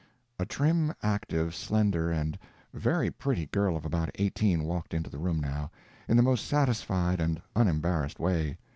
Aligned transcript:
A 0.39 0.47
trim, 0.47 0.95
active, 1.03 1.53
slender 1.53 2.09
and 2.09 2.35
very 2.73 3.11
pretty 3.11 3.45
girl 3.45 3.77
of 3.77 3.85
about 3.85 4.09
eighteen 4.15 4.63
walked 4.63 4.95
into 4.95 5.11
the 5.11 5.19
room 5.19 5.39
now, 5.39 5.69
in 6.07 6.17
the 6.17 6.23
most 6.23 6.47
satisfied 6.47 7.21
and 7.21 7.39
unembarrassed 7.55 8.19
way. 8.19 8.57